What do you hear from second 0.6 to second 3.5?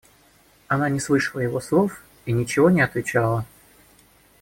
Она не слышала его слов и ничего не отвечала.